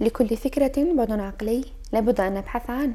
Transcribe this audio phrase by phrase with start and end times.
[0.00, 2.94] لكل فكرة بعد عقلي لابد أن نبحث عنه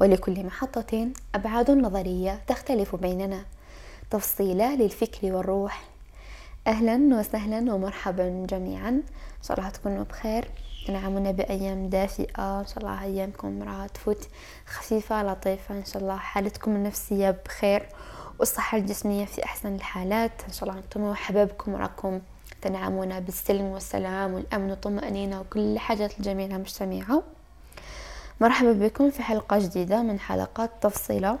[0.00, 3.44] ولكل محطة أبعاد نظرية تختلف بيننا.
[4.10, 5.84] تفصيلة للفكر والروح.
[6.66, 8.88] أهلا وسهلا ومرحبا جميعا.
[8.88, 9.02] إن
[9.42, 10.48] شاء الله تكونوا بخير.
[10.86, 12.60] تنعمون بأيام دافئة.
[12.60, 14.28] إن شاء الله أيامكم راح تفوت
[14.66, 15.74] خفيفة لطيفة.
[15.74, 17.88] إن شاء الله حالتكم النفسية بخير
[18.38, 20.42] والصحة الجسمية في أحسن الحالات.
[20.48, 22.20] إن شاء الله أنتم وحبابكم راكم
[22.64, 27.22] تنعمون بالسلم والسلام والأمن والطمأنينة وكل الحاجات الجميلة مجتمعة
[28.40, 31.38] مرحبا بكم في حلقة جديدة من حلقات تفصيلة.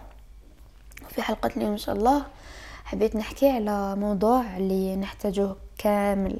[1.08, 2.24] في حلقة اليوم إن شاء الله
[2.84, 6.36] حبيت نحكي على موضوع اللي نحتاجه كامل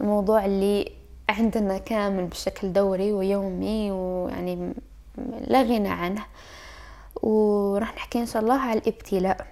[0.00, 0.92] الموضوع اللي
[1.28, 4.72] عندنا كامل بشكل دوري ويومي ويعني
[5.40, 6.24] لا غنى عنه.
[7.22, 9.46] وراح نحكي إن شاء الله على الابتلاء.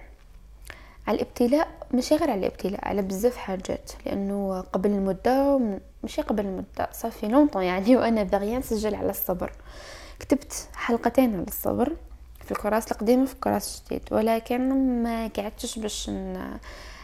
[1.11, 5.59] على الابتلاء ماشي غير على الابتلاء على بزاف حاجات لأنه قبل المدة
[6.03, 9.51] ماشي قبل المدة صافي لونطون يعني وأنا باغيه نسجل على الصبر.
[10.19, 11.95] كتبت حلقتين على الصبر
[12.45, 14.69] في الكراس القديم وفي الكراس الجديد ولكن
[15.03, 16.11] ما قعدتش باش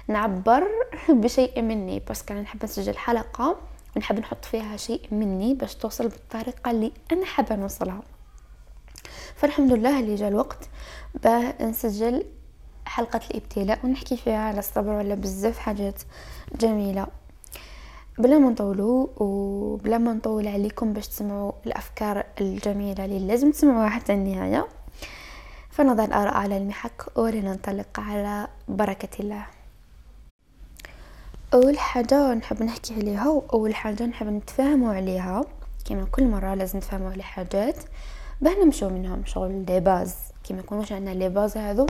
[0.07, 0.67] نعبر
[1.09, 3.57] بشيء مني بس كان نحب نسجل حلقة
[3.95, 8.01] ونحب نحط فيها شيء مني باش توصل بالطريقة اللي أنا حابة نوصلها.
[9.35, 10.69] فالحمد لله اللي جاء الوقت
[11.23, 12.23] باه نسجل
[12.87, 16.01] حلقة الإبتلاء ونحكي فيها على الصبر ولا بزاف حاجات
[16.59, 17.07] جميلة.
[18.17, 24.13] بلا ما نطولوا وبلا ما نطول عليكم باش تسمعوا الأفكار الجميلة اللي لازم تسمعوها حتى
[24.13, 24.67] النهاية.
[25.69, 29.45] فنضع الآراء على المحك ولننطلق على بركة الله.
[31.53, 35.45] أول حاجة نحب نحكي عليها وأول حاجة نحب نتفاهموا عليها.
[35.85, 37.75] كما كل مرة لازم نتفاهموا على حاجات.
[38.41, 40.15] باه نمشوا منهم شغل les bases.
[40.43, 41.87] كما يكونوش عندنا les bases هذو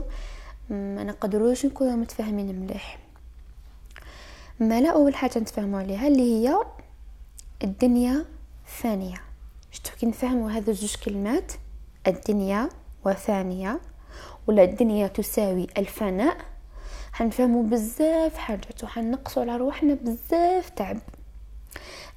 [0.70, 2.98] ما نقدروش نكونوا متفاهمين مليح.
[4.60, 6.58] مالا أول حاجة نتفاهموا عليها اللي هي
[7.64, 8.24] الدنيا
[8.64, 9.20] فانية.
[9.70, 11.52] شتو كي نفهموا هذو جوج كلمات؟
[12.06, 12.68] الدنيا
[13.06, 13.80] وفانية.
[14.46, 16.36] ولا الدنيا تساوي الفناء.
[17.12, 20.98] حنفهموا بزاف حاجات وحنقصوا على روحنا بزاف تعب.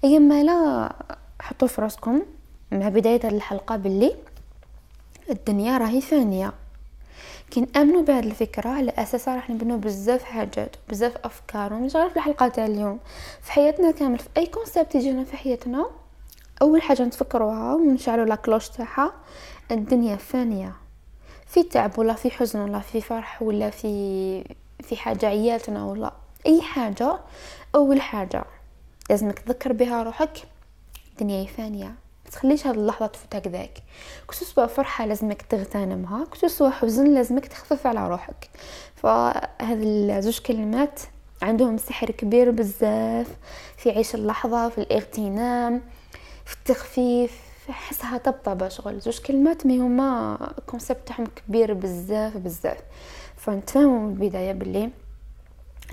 [0.04, 0.94] ايما لا
[1.42, 2.22] حطوا في راسكم
[2.72, 4.16] مع بداية هذه الحلقة باللي
[5.30, 6.54] الدنيا راهي فانية.
[7.52, 12.16] كي نامنوا بهذه الفكرة على اساسها راح نبنوا بزاف حاجات وبزاف أفكار ومش غير في
[12.16, 13.00] الحلقة تاع اليوم.
[13.42, 15.86] في حياتنا كامل في أي كونسيبت يجينا في حياتنا
[16.62, 19.14] أول حاجة نتفكروها ونشعلوا لا كلوش تاعها
[19.72, 20.76] الدنيا فانية.
[21.48, 24.44] في تعب ولا في حزن ولا في فرح ولا في
[24.84, 26.14] في حاجة عيالتنا ولا
[26.46, 27.20] أي حاجة
[27.76, 28.44] أول حاجة
[29.10, 30.38] لازمك تذكر بها روحك
[31.12, 31.96] الدنيا فانية.
[32.32, 33.84] تخليش هاد اللحظة تفوت هكذاك
[34.28, 38.50] كنتو soit فرحة لازمك تغتنمها كنتو soit حزن لازمك تخفف على روحك.
[38.96, 41.00] فهاد الزوج كلمات
[41.42, 43.28] عندهم سحر كبير بزاف
[43.78, 45.82] في عيش اللحظة في الاغتنام
[46.46, 47.40] في التخفيف
[47.70, 49.00] حسها طبطبة شغل.
[49.00, 50.38] زوج كلمات mais هما
[50.68, 52.78] concept تاعهم كبير بزاف بزاف.
[53.38, 54.90] فنتفاهموا من البداية باللي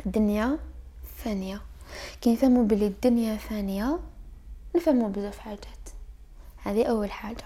[0.06, 0.58] الدنيا
[1.16, 1.60] فانية.
[2.20, 3.98] كي نفهموا باللي الدنيا فانية
[4.76, 5.60] نفهموا بزاف حاجات.
[6.68, 7.44] هذه أول حاجة.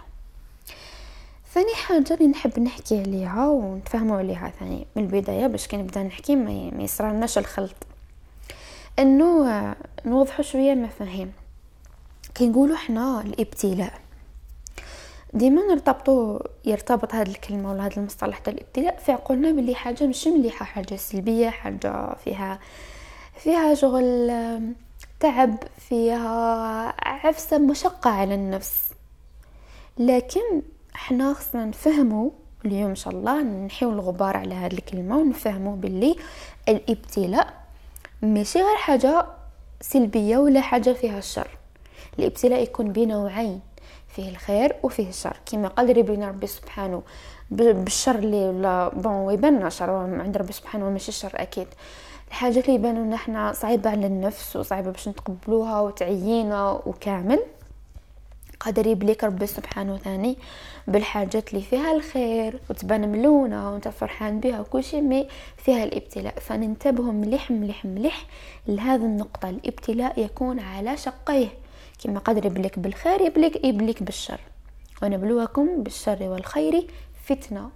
[1.55, 6.37] ثاني حاجة اللي نحب نحكي عليها ونتفهموا عليها ثاني من البداية باش كي نبدأ نحكي
[6.37, 7.75] ما يصرالناش الخلط.
[8.99, 9.75] إنه
[10.05, 11.33] نوضحوا شوية المفاهيم.
[12.35, 14.01] كي نقولوا إحنا الإبتلاء.
[15.35, 20.27] ديما نرتبطوا يرتبط هذه الكلمة ولا هذا المصطلح تاع الإبتلاء في عقولنا بلي حاجة مش
[20.27, 22.59] مليحة حاجة سلبية حاجة فيها
[23.37, 24.33] فيها شغل
[25.21, 25.57] تعب
[25.89, 28.92] فيها عفسة مشقة على النفس.
[29.99, 30.63] لكن
[30.95, 32.31] إحنا خصنا نفهموا
[32.65, 36.17] اليوم إن شاء الله نحيو الغبار على هذه الكلمة ونفهموا باللي
[36.69, 37.55] الإبتلاء
[38.23, 39.27] ماشي غير حاجة
[39.81, 41.49] سلبية ولا حاجة فيها الشر.
[42.19, 43.61] الإبتلاء يكون بنوعين
[44.09, 45.37] فيه الخير وفيه الشر.
[45.47, 47.03] كما قال ربنا ربي سبحانه
[47.51, 51.67] بالشر اللي ولا بون يبان شر عند ربي سبحانه ماشي الشر أكيد.
[52.29, 57.41] الحاجات اللي يبانوا لنا إحنا صعيبة على النفس وصعيبة باش نتقبلوها وتعيينا وكامل.
[58.65, 60.39] قادر يبليك ربي سبحانه ثاني
[60.87, 66.39] بالحاجات اللي فيها الخير وتبان ملونة وانت فرحان بها وكل شيء مي فيها الابتلاء.
[66.39, 68.27] فننتبه مليح مليح مليح
[68.67, 69.49] لهذه النقطة.
[69.51, 71.49] الابتلاء يكون على شقيه.
[72.05, 74.41] كما قادر يبليك بالخير يبليك يبليك بالشر.
[75.03, 76.87] ونبلوكم بالشر والخير
[77.25, 77.71] فتنة.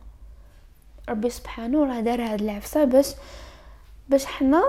[1.08, 3.14] ربي سبحانه راه دار هاد العفسة باش
[4.08, 4.62] باش حنا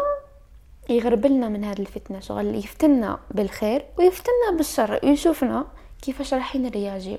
[0.89, 2.19] يغربلنا من هذه الفتنة.
[2.19, 4.99] شغل يفتنا بالخير ويفتنا بالشر.
[5.03, 5.65] ويشوفنا
[6.01, 7.17] كيفاش راح نرياجي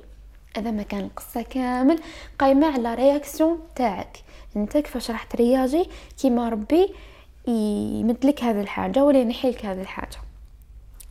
[0.57, 2.01] هذا ما كان القصة كامل.
[2.39, 4.19] قايمة على réaction تاعك.
[4.57, 5.89] أنت كيفاش راح ترياجي
[6.21, 6.95] كيما ربي
[7.49, 10.19] يمدلك هذه الحاجة ولا ينحيلك هذه الحاجة.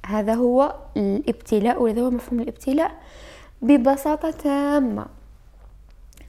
[0.05, 2.91] هذا هو الابتلاء وهذا هو مفهوم الابتلاء
[3.61, 5.05] ببساطة تامة.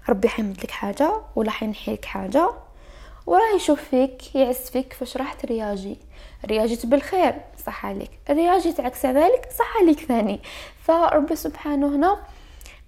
[0.08, 2.50] ربي حيمد لك حاجة ولا حينحي لك حاجة
[3.26, 5.96] وراه يشوف فيك يعس فيك فاش راح ترياجي
[6.46, 7.34] رياجيت بالخير
[7.66, 8.10] صح عليك.
[8.30, 10.40] رياجيت عكس ذلك صح عليك ثاني.
[10.88, 12.16] فربي سبحانه هنا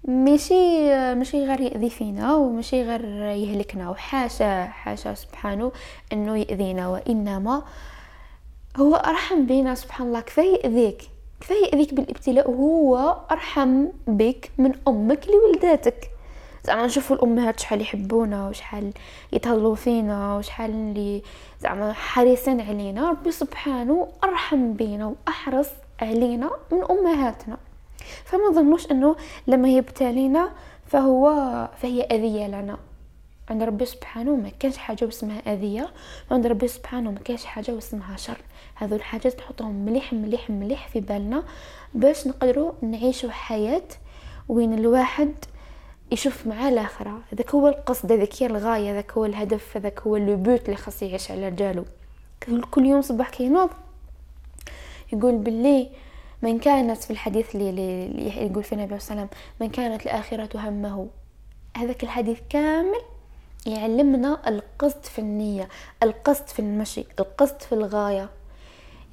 [0.03, 5.71] ماشي ماشي غير يأذي فينا وماشي غير يهلكنا وحاشا حاشا سبحانه
[6.13, 7.63] إنه يأذينا وإنما
[8.77, 10.19] هو أرحم بينا سبحان الله.
[10.19, 11.01] كفايه يأذيك؟
[11.41, 16.09] كفايه يأذيك بالابتلاء؟ وهو أرحم بك من أمك لولداتك.
[16.63, 18.93] زعما نشوفوا الأمهات شحال يحبونا وشحال
[19.33, 21.21] يتهلاو فينا وشحال اللي
[21.59, 23.09] زعما حريصين علينا.
[23.09, 25.69] ربي سبحانه أرحم بينا وأحرص
[26.01, 27.57] علينا من أمهاتنا.
[28.25, 29.15] فما ظنوش انه
[29.47, 30.51] لما يبتلينا
[30.85, 31.29] فهو
[31.77, 32.77] فهي أذية لنا.
[33.49, 35.89] عند ربي سبحانه ما كانش حاجة اسمها أذية
[36.31, 38.37] وعند ربي سبحانه ما كانش حاجة اسمها شر.
[38.75, 41.43] هذو الحاجات نحطهم مليح مليح مليح في بالنا
[41.93, 43.87] باش نقدروا نعيشوا حياة
[44.49, 45.31] وين الواحد
[46.11, 47.21] يشوف مع الآخرة.
[47.33, 51.01] هذاك هو القصد هذاك هي الغاية هذاك هو الهدف هذاك هو لو بوت اللي خاص
[51.03, 51.85] يعيش على رجالو
[52.71, 53.69] كل يوم صباح كينوض
[55.13, 55.89] يقول باللي
[56.41, 58.05] من كانت في الحديث اللي,
[58.47, 61.07] يقول في النبي صلى الله عليه وسلم من كانت الآخرة همه.
[61.77, 63.01] هذاك الحديث كامل
[63.65, 65.69] يعلمنا القصد في النية
[66.03, 68.29] القصد في المشي القصد في الغاية.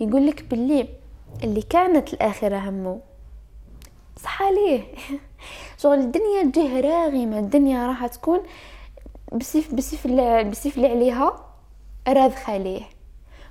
[0.00, 0.88] يقول لك باللي
[1.44, 3.00] اللي كانت الآخرة همه.
[4.22, 4.82] صح عليه
[5.82, 8.40] شغل الدنيا تجيه راغمة الدنيا راح تكون
[9.32, 10.06] بسيف بسيف
[10.50, 11.44] بسيف اللي عليها
[12.08, 12.82] راذخة ليه؟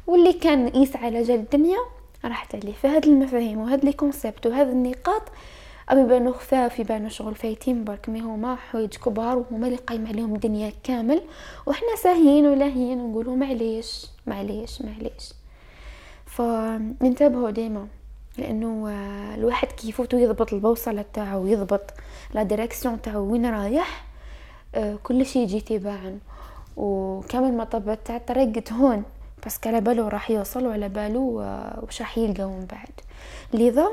[0.08, 1.78] واللي كان يسعى على جال الدنيا
[2.26, 5.22] راحت عليه فهاد المفاهيم وهاد les concepts وهاد النقاط
[5.92, 10.36] أو يبانو خفاف يبانو شغل فايتين برك mais هما حوايج كبار وهما اللي قايم عليهم
[10.36, 11.22] الدنيا كامل.
[11.66, 15.34] وحنا ساهيين ولاهيين ونقولوا معليش معليش معليش.
[16.26, 17.88] فانتبهوا ديما
[18.38, 18.90] لأنه
[19.36, 21.94] الواحد كيفوت ويضبط البوصلة تاعو ويضبط
[22.34, 24.06] لا ديريكسيون تاعو وين رايح
[25.04, 26.20] كل شيء يجي تباعا.
[26.78, 29.04] وكامل مطبات تاع الطريق هون
[29.46, 31.42] بس على بالو راح يوصل وعلى بالو
[31.84, 32.90] وش راح يلقى من بعد.
[33.54, 33.88] لذا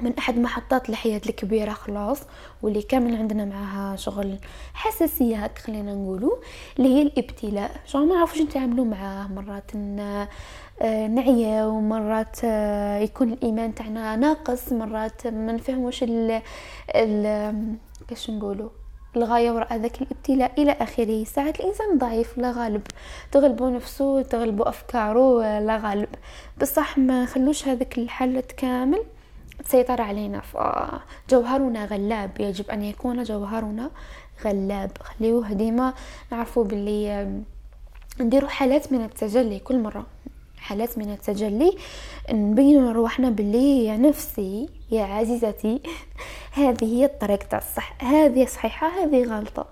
[0.00, 2.20] من أحد محطات الحياة الكبيرة خلاص
[2.62, 4.38] واللي كامل عندنا معها شغل
[4.74, 6.36] حساسيات خلينا نقولوا
[6.78, 7.70] اللي هي الإبتلاء.
[7.86, 9.26] شغل ما نعرفوش نتعاملوا معاه.
[9.26, 9.70] مرات
[10.82, 14.72] آه، نعيا ومرات آه، يكون الإيمان تاعنا ناقص.
[14.72, 16.42] مرات ما نفهموش ال
[16.94, 17.76] ال
[18.08, 18.68] كاش نقولوا؟
[19.16, 21.24] الغاية وراء ذاك الابتلاء إلى آخره.
[21.24, 22.82] ساعات الإنسان ضعيف لا غالب.
[23.32, 26.08] تغلبوا نفسه تغلبوا أفكاره لا غالب.
[26.60, 29.02] بصح ما خلوش هذاك الحالة كامل
[29.64, 30.40] تسيطر علينا.
[30.40, 32.30] فجوهرنا غلاب.
[32.40, 33.90] يجب أن يكون جوهرنا
[34.44, 34.90] غلاب.
[35.00, 35.94] خليوه ديما
[36.32, 37.32] نعرفوا باللي
[38.20, 40.06] نديروا حالات من التجلي كل مرة.
[40.66, 41.76] حالات من التجلي
[42.30, 45.80] نبين لروحنا باللي يا نفسي يا عزيزتي
[46.60, 48.04] هذه هي الطريق تاع الصح.
[48.04, 49.66] هذه صحيحة هذه غلطة.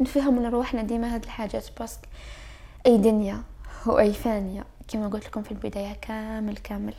[0.00, 1.98] نفهم لروحنا ديما هاد الحاجات باسك
[2.86, 3.42] أي دنيا
[3.86, 4.64] وأي فانية.
[4.88, 6.94] كما قلت لكم في البداية كامل كامل.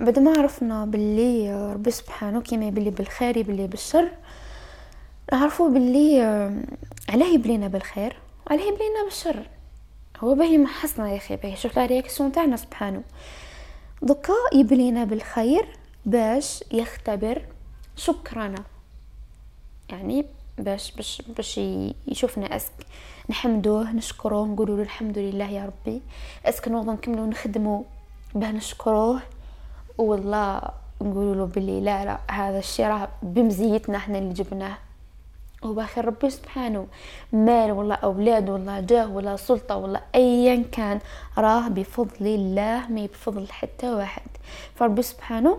[0.00, 4.08] بعد ما عرفنا باللي ربي سبحانه كيما يبلي بالخير يبلي بالشر
[5.32, 6.22] نعرفوا باللي
[7.08, 8.16] علاه يبلينا بالخير
[8.46, 9.55] وعلاه يبلينا بالشر.
[10.20, 13.02] هو باهي ما حسنا يا أخي باهي شوف لا رياكسيون تاعنا سبحانه.
[14.02, 15.68] دوكا يبلينا بالخير
[16.06, 17.42] باش يختبر
[17.96, 18.64] شكرنا
[19.88, 20.26] يعني
[20.58, 21.60] باش باش باش
[22.06, 22.72] يشوفنا أسك.
[23.30, 26.02] نحمدوه نشكروه نقولوا له الحمد لله يا ربي.
[26.44, 27.82] أسك نوض نكملوا نخدموا
[28.34, 29.20] باه نشكروه.
[29.98, 30.60] والله
[31.02, 34.78] نقولوا له باللي لا لا هذا الشيء راه بمزيتنا إحنا اللي جبناه.
[35.62, 36.86] وباخر ربي سبحانه
[37.32, 41.00] مال ولا أولاد ولا جاه ولا سلطة ولا أيا كان
[41.38, 44.22] راه بفضل الله ما بفضل حتى واحد.
[44.74, 45.58] فربي سبحانه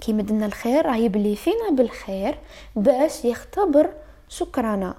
[0.00, 2.38] كي مدنا الخير راه يبلي فينا بالخير
[2.76, 3.90] باش يختبر
[4.28, 4.94] شكرنا.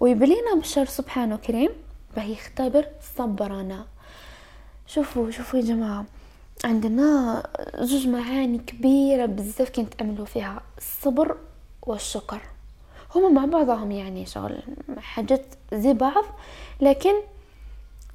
[0.00, 1.70] ويبلينا بالشر سبحانه كريم
[2.16, 2.86] باه يختبر
[3.16, 3.86] صبرنا.
[4.86, 6.04] شوفوا شوفوا يا جماعة
[6.64, 7.42] عندنا
[7.80, 11.36] جوج معاني كبيرة بزاف كي نتأملوا فيها الصبر
[11.82, 12.40] والشكر.
[13.14, 14.58] هما مع بعضهم يعني شغل
[14.98, 16.24] حاجات زي بعض
[16.80, 17.12] لكن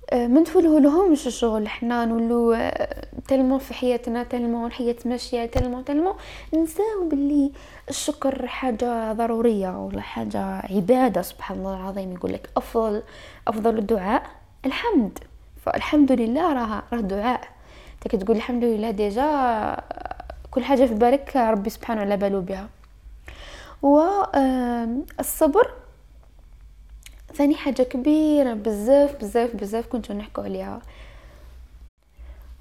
[0.10, 1.66] آه، تفوله لهم مش الشغل.
[1.66, 6.16] إحنا نولو آه، تلمو في حياتنا تلمو الحياة ماشية تلمو تلمو.
[6.54, 7.52] نساو باللي
[7.90, 12.14] الشكر حاجة ضرورية ولا حاجة عبادة سبحان الله العظيم.
[12.14, 13.04] يقول لك أفضل
[13.48, 14.24] أفضل الدعاء
[14.66, 15.20] الحمد.
[15.66, 17.42] فالحمد لله راه راه دعاء.
[18.02, 19.78] تقول الحمد لله ديجا
[20.52, 22.68] كل حاجة في بالك ربي سبحانه على بالو بها.
[23.84, 25.72] والصبر
[27.34, 30.82] ثاني حاجة كبيرة بزاف بزاف بزاف كنتو نحكو عليها.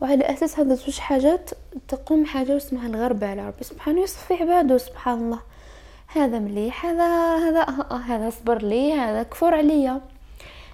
[0.01, 1.51] وعلى أساس هذا زوج حاجات
[1.89, 3.65] تقوم حاجة اسمها الغربة على ربي.
[3.65, 5.41] سبحانه يصفي عباده سبحان الله.
[6.07, 10.01] هذا مليح هذا هذا هذا صبر لي هذا كفر عليا.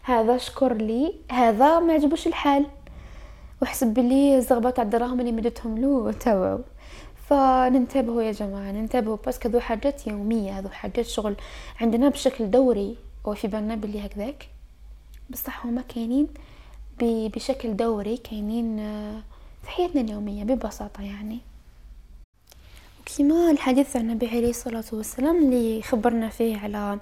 [0.02, 2.67] هذا شكر لي هذا ما عجبوش الحال.
[3.62, 6.61] وحسب بلي الزغبة تاع الدراهم اللي مدتهم له تاوعو
[7.28, 11.37] فننتبهوا يا جماعة ننتبهوا بس كذو حاجات يومية هذو حاجات شغل
[11.80, 14.49] عندنا بشكل دوري وفي بالنا بلي هكذاك.
[15.30, 16.28] بصح هما كاينين
[17.02, 19.23] بشكل دوري كاينين آه،
[19.62, 21.38] في حياتنا اليومية ببساطة يعني.
[23.18, 26.99] كما الحديث عن النبي عليه الصلاة والسلام اللي خبرنا فيه على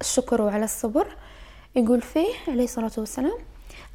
[0.00, 1.06] الشكر وعلى الصبر
[1.76, 3.38] يقول فيه عليه الصلاة والسلام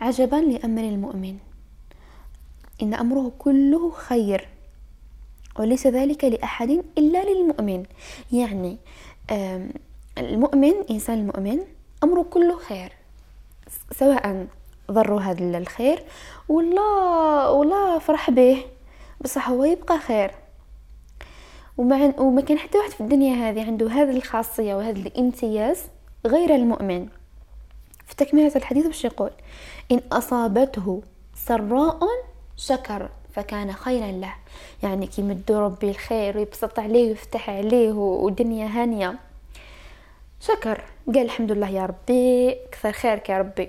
[0.02, 1.38] عجبا لأمر المؤمن
[2.82, 4.55] إن أمره كله خير.
[5.60, 7.84] وليس ذلك لأحد إلا للمؤمن.
[8.32, 8.78] يعني
[10.18, 11.60] المؤمن إنسان المؤمن
[12.04, 12.92] أمره كله خير
[13.92, 14.48] سواء
[14.92, 16.04] ضروا هذا الخير
[16.50, 18.66] ولا ولا فرح به
[19.22, 20.32] بصح هو يبقى خير.
[21.78, 25.82] ومع وما كان حتى واحد في الدنيا هذه عنده هذه الخاصية وهذا الامتياز
[26.26, 27.08] غير المؤمن.
[28.08, 29.32] في تكملة الحديث باش يقول
[29.92, 31.02] إن أصابته
[31.36, 32.00] سراء
[32.58, 33.10] شكر.
[33.36, 34.34] فكان خيرا له.
[34.84, 39.16] يعني كي ربي الخير ويبسط عليه ويفتح عليه ودنيا هانية.
[40.42, 40.82] شكر.
[41.08, 43.68] قال الحمد لله يا ربي كثر خيرك يا ربي.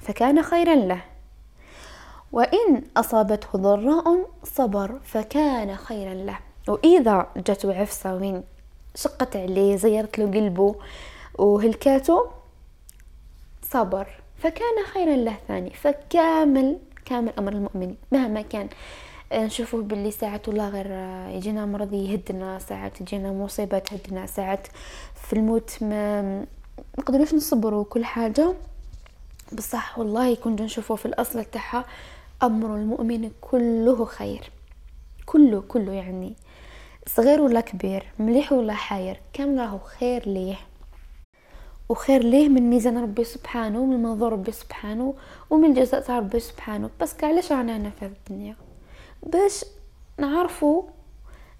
[0.00, 1.00] فكان خيرا له.
[2.32, 6.38] وإن أصابته ضراء صبر فكان خيرا له.
[6.68, 8.42] وإذا جاته عفسة وين
[8.94, 10.74] شقت عليه زيرت له قلبه
[11.38, 12.30] وهلكاته
[13.62, 14.06] صبر.
[14.38, 15.70] فكان خيرا له ثاني.
[15.70, 16.78] فكامل
[17.08, 18.68] كامل أمر المؤمن مهما كان
[19.32, 20.86] نشوفوه باللي ساعات والله غير
[21.36, 24.66] يجينا مرض يهدنا ساعات يجينا مصيبة تهدنا ساعات
[25.14, 25.82] في الموت.
[25.82, 26.46] ما
[26.98, 28.54] نقدروش نصبروا كل حاجة.
[29.52, 31.84] بصح والله كنت نشوفه في الأصل تاعها
[32.42, 34.50] أمر المؤمن كله خير.
[35.26, 36.34] كله كله يعني.
[37.06, 40.56] صغير ولا كبير مليح ولا حاير كامل راهو خير ليه؟
[41.88, 45.14] وخير ليه من ميزان ربي سبحانه ومن منظور ربي سبحانه
[45.50, 48.56] ومن الجزاء تاع ربي سبحانه؟ بس علاش رانا هنا في الدنيا؟
[49.22, 49.64] باش
[50.18, 50.82] نعرفوا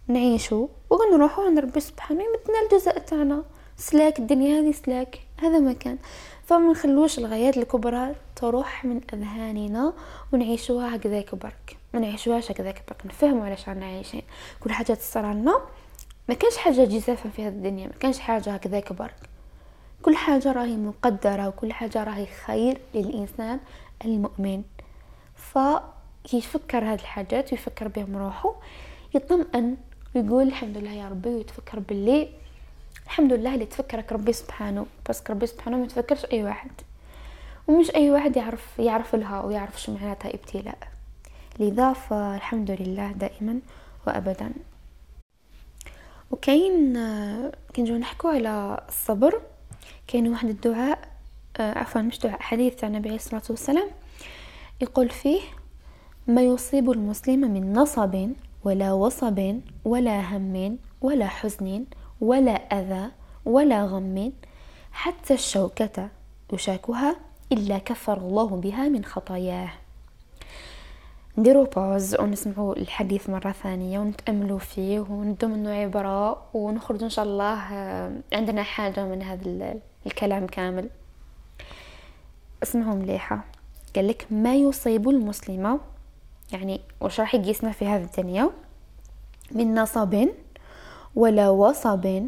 [0.08, 3.44] نعيشوا ونروحوا عند ربي سبحانه يمدنا الجزاء تاعنا.
[3.76, 5.20] سلاك الدنيا هذه سلاك.
[5.40, 5.98] هذا مكان
[6.46, 9.92] فما نخلوش الغايات الكبرى تروح من أذهاننا
[10.32, 11.76] ونعيشوها هكذاك برك.
[11.94, 13.06] ما نعيشوهاش هكذاك برك.
[13.06, 14.22] نفهموا علاش رانا عايشين.
[14.60, 15.60] كل حاجة تصير لنا.
[16.28, 17.86] ما كانش حاجة جزافة في هذه الدنيا.
[17.86, 19.37] ما كانش حاجة هكذاك برك.
[20.02, 23.60] كل حاجة راهي مقدرة وكل حاجة راهي خير للإنسان
[24.04, 24.62] المؤمن.
[25.34, 25.58] ف
[26.32, 28.54] يفكر هذه الحاجات ويفكر بهم روحه
[29.14, 29.76] يطمئن
[30.14, 32.28] ويقول الحمد لله يا ربي ويتفكر باللي
[33.04, 36.70] الحمد لله اللي تفكرك ربي سبحانه بس ربي سبحانه ما تفكرش أي واحد.
[37.68, 40.78] ومش أي واحد يعرف يعرف لها ويعرف شو معناتها ابتلاء.
[41.58, 43.60] لذا فالحمد لله دائما
[44.06, 44.52] وابدا.
[46.30, 46.92] وكاين
[47.74, 49.40] كي نجو نحكو على الصبر.
[50.06, 51.08] كاين واحد الدعاء
[51.60, 53.88] عفوا مش دعاء حديث تاع النبي عليه الصلاة والسلام
[54.80, 55.40] يقول فيه
[56.26, 58.28] ما يصيب المسلم من نصب
[58.64, 61.84] ولا وصب ولا هم ولا حزن
[62.20, 63.10] ولا أذى
[63.44, 64.32] ولا غم
[64.92, 66.08] حتى الشوكة
[66.52, 67.16] يشاكها
[67.52, 69.70] إلا كفر الله بها من خطاياه.
[71.38, 77.74] نديرو باوز ونسمعوا الحديث مرة ثانية ونتأملوا فيه وندو منه عبرة ونخرج إن شاء الله
[77.74, 79.74] آه، عندنا حاجة من هذا
[80.06, 80.90] الكلام كامل.
[82.62, 83.44] اسمعوا مليحة.
[83.96, 85.80] قال لك ما يصيب المسلمة
[86.52, 88.50] يعني وش راح يقيسنا في هذه الدنيا؟
[89.52, 90.28] من نصب
[91.14, 92.22] ولا وصب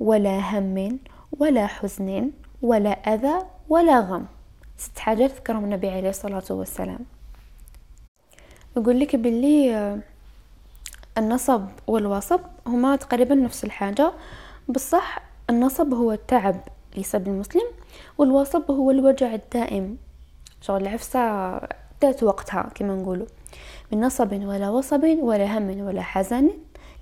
[0.00, 0.98] ولا هم
[1.38, 2.30] ولا حزن
[2.62, 4.24] ولا أذى ولا غم.
[4.76, 7.15] ست حاجات ذكرهم النبي عليه الصلاة والسلام.
[8.76, 9.98] يقول لك باللي آه،
[11.18, 14.12] النصب والوصب هما تقريبا نفس الحاجة
[14.68, 15.18] بصح
[15.50, 16.60] النصب هو التعب
[16.96, 17.66] يصيب المسلم
[18.18, 19.96] والوصب هو الوجع الدائم
[20.60, 21.20] شغل العفسة
[22.02, 23.26] ذات وقتها كما نقولوا.
[23.92, 26.50] من نصب ولا وصب ولا هم ولا حزن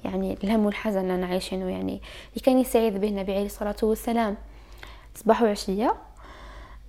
[0.05, 2.01] يعني الهم والحزن أنا عايشينه يعني
[2.31, 4.37] اللي كان يستعيذ به النبي عليه الصلاة والسلام.
[5.15, 5.95] صباح وعشية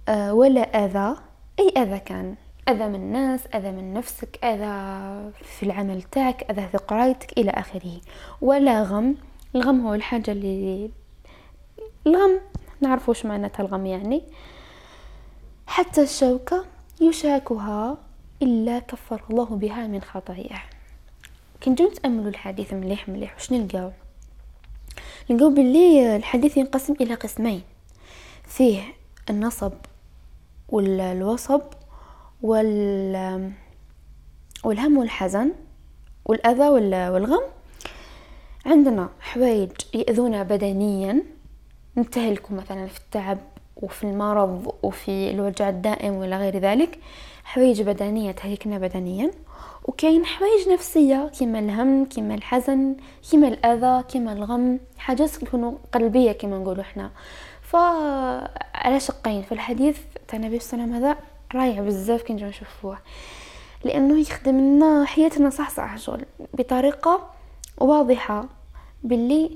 [0.09, 1.15] أه ولا أذى
[1.59, 2.35] أي أذى كان.
[2.69, 8.01] أذى من الناس أذى من نفسك أذى في العمل تاعك أذى في قرايتك إلى آخره.
[8.41, 9.15] ولا غم.
[9.55, 10.89] الغم هو الحاجة اللي
[12.07, 12.39] الغم
[12.81, 14.23] نعرف وش معناتها الغم يعني.
[15.67, 16.65] حتى الشوكة
[17.01, 17.97] يشاكها
[18.41, 20.61] إلا كفر الله بها من خطاياه.
[21.61, 23.35] كي نجيو نتأملوا الحديث مليح مليح.
[23.35, 23.91] وش نلقاو؟
[25.29, 27.61] نلقاو باللي الحديث ينقسم إلى قسمين.
[28.47, 28.81] فيه
[29.29, 29.73] النصب
[30.69, 31.61] والوصب
[32.41, 33.51] وال
[34.63, 35.51] والهم والحزن
[36.25, 37.43] والأذى والغم.
[38.65, 41.23] عندنا حوايج يأذونا بدنيا.
[41.97, 43.37] نتهلك مثلا في التعب
[43.75, 46.99] وفي المرض وفي الوجع الدائم ولا غير ذلك.
[47.43, 49.31] حوايج بدنية تهلكنا بدنيا.
[49.83, 52.95] وكاين حوايج نفسية كما الهم كما الحزن
[53.31, 54.79] كما الأذى كما الغم.
[54.97, 57.11] حاجات يكونوا قلبية كما نقولوا إحنا.
[57.61, 62.47] فعلى شقين في الحديث تاع النبي صلى الله عليه وسلم هذا؟ رايع بزاف كي نجيو
[62.47, 62.97] نشوفوه.
[63.83, 67.29] لأنه يخدم لنا حياتنا صح صح شغل بطريقة
[67.77, 68.45] واضحة.
[69.03, 69.51] باللي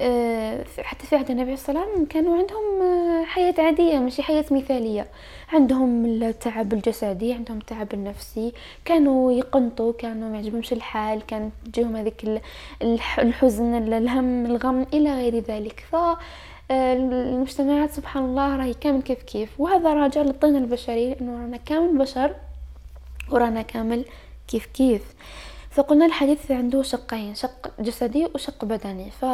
[0.00, 4.22] آه، حتى في عهد النبي صلى الله عليه وسلم كانوا عندهم آه، حياة عادية ماشي
[4.22, 5.06] حياة مثالية.
[5.52, 8.52] عندهم التعب الجسدي عندهم التعب النفسي.
[8.84, 12.42] كانوا يقنطوا كانوا ما يعجبهمش الحال كانت تجيهم هذيك
[13.18, 15.84] الحزن الهم الغم إلى غير ذلك.
[15.90, 15.96] ف
[16.70, 19.60] المجتمعات سبحان الله راهي كامل كيف كيف.
[19.60, 22.34] وهذا راجع للطين البشري إنه رانا كامل بشر
[23.30, 24.04] ورانا كامل
[24.48, 25.14] كيف كيف.
[25.70, 29.10] فقلنا الحديث عنده شقين شق جسدي وشق بدني.
[29.10, 29.24] ف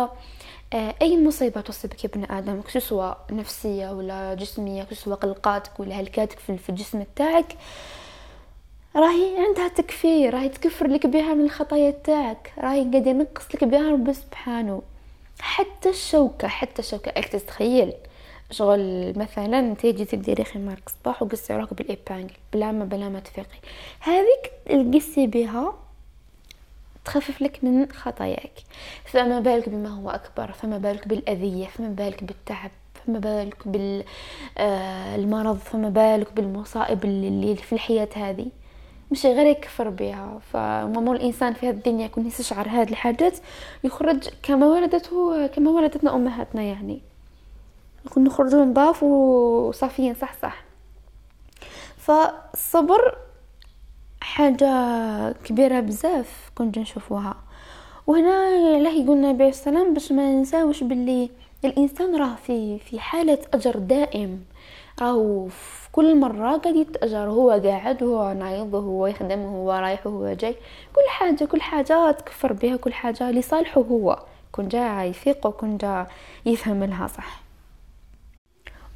[0.75, 6.69] آه، أي مصيبة تصيبك ابن آدم سواء نفسية ولا جسمية سواء قلقاتك ولا هلكاتك في
[6.69, 7.57] الجسم تاعك
[8.97, 13.91] راهي عندها تكفير راهي تكفر لك بها من الخطايا تاعك راهي قاعد ينقص لك بها
[13.91, 14.83] ربي سبحانه.
[15.41, 17.11] حتى الشوكة حتى الشوكة.
[17.11, 17.93] اك تتخيل
[18.51, 23.59] شغل مثلا تيجي تديري خمارك صباح وقصي روحك بالإبانجل بلا ما بلا ما تفيقي.
[24.01, 25.75] هذيك القصي بها
[27.05, 28.53] تخفف لك من خطاياك.
[29.05, 32.71] فما بالك بما هو أكبر فما بالك بالأذية فما بالك بالتعب
[33.07, 38.47] فما بالك بالمرض آه، فما بالك بالمصائب اللي في الحياة هذه.
[39.11, 40.39] مش غير يكفر بها.
[40.53, 43.39] فمامو الإنسان في هذه الدنيا يكون يستشعر هذه الحاجات
[43.85, 47.01] يخرج كما ولدته كما ولدتنا أمهاتنا يعني.
[48.07, 50.65] يكون نخرج نضاف وصافيين صح صح.
[51.99, 53.17] فالصبر
[54.21, 54.73] حاجة
[55.33, 57.37] كبيرة بزاف كنت نشوفوها.
[58.07, 58.35] وهنا
[58.77, 61.31] علاه يقولنا النبي السلام باش ما نساوش باللي
[61.65, 64.45] الإنسان راه في في حالة أجر دائم
[65.01, 65.49] راهو
[65.95, 70.57] كل مرة قاعد يتأجر هو قاعد وهو نايض وهو يخدم وهو رايح وهو جاي.
[70.95, 74.19] كل حاجة كل حاجة تكفر بها كل حاجة لصالحه هو.
[74.53, 76.07] كون جا يفيق وكون جا
[76.47, 77.41] يفهم لها صح.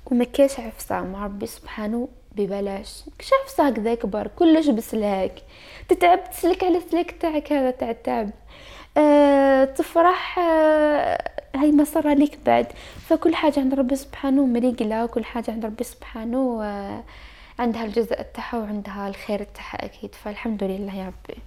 [0.07, 3.05] وما كاش عفسة مع ربي سبحانه ببلاش.
[3.19, 5.43] كش عفسة هكذا كبر كلش بسلاك.
[5.89, 8.31] تتعب تسلك على السلك تاعك هذا تاع التعب
[8.97, 12.67] أه تفرح أه هاي مسرة ليك بعد.
[13.07, 16.63] فكل حاجة عند ربي سبحانه مريقلة وكل حاجة عند ربي سبحانه
[17.59, 20.15] عندها الجزء تاعها وعندها الخير تاعها أكيد.
[20.15, 21.41] فالحمد لله يا ربي.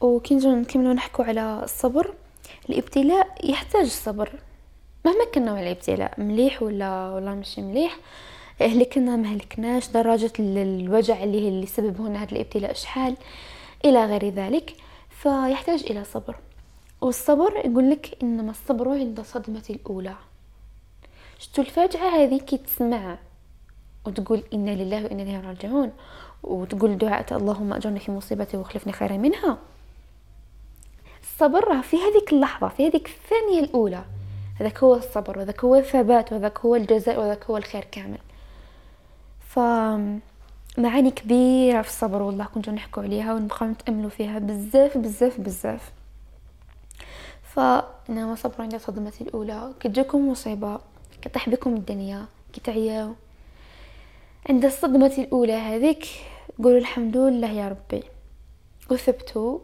[0.00, 2.14] وكي نجو نكملو نحكو على الصبر.
[2.70, 4.32] الإبتلاء يحتاج الصبر
[5.04, 7.96] مهما كان نوع الإبتلاء مليح ولا ولا مش مليح
[8.60, 13.16] هلكنا ما هلكناش درجة الوجع اللي اللي سبب هنا هذا الإبتلاء شحال
[13.84, 14.74] إلى غير ذلك.
[15.10, 16.36] فيحتاج إلى صبر.
[17.00, 20.14] والصبر يقول لك إنما الصبر عند الصدمه الأولى.
[21.38, 23.18] شتو الفاجعة هذه؟ كي تسمع
[24.06, 25.92] وتقول إنا لله وأنا إليه راجعون
[26.42, 29.58] وتقول دعاء اللهم اجرني في مصيبتي واخلفني خيرا منها.
[31.22, 34.04] الصبر في هذيك اللحظة في هذيك الثانية الأولى.
[34.60, 38.18] هذاك هو الصبر وذاك هو الثبات وذاك هو الجزاء وذاك هو الخير كامل.
[39.40, 39.58] ف
[40.78, 45.92] معاني كبيرة في الصبر والله كنت نحكوا عليها ونبقاو نتأملوا فيها بزاف بزاف بزاف.
[47.58, 49.72] فإنما صبر عند الصدمة الأولى.
[49.80, 50.80] كتجيكم مصيبة
[51.22, 53.14] كطيح بكم الدنيا كتعياو
[54.48, 56.06] عند الصدمة الأولى هذيك
[56.62, 58.02] قولوا الحمد لله يا ربي.
[58.90, 59.58] وثبتوا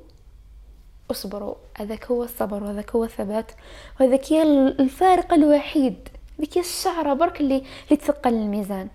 [1.10, 1.54] اصبروا.
[1.76, 3.52] هذاك هو الصبر وهذاك هو الثبات
[4.00, 6.08] وهذاك هي الفارق الوحيد.
[6.40, 8.88] ذيك الشعرة برك اللي اللي تثقل الميزان.